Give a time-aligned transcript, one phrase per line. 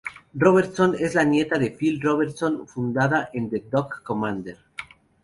[0.33, 4.57] Robertson es la nieta de Phil Robertson, fundador de Duck Commander.